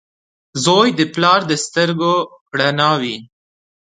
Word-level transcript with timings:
•زوی 0.63 0.87
د 0.99 1.01
پلار 1.13 1.39
د 1.49 1.51
سترګو 1.65 2.13
رڼا 2.59 2.91
وي. 3.01 3.17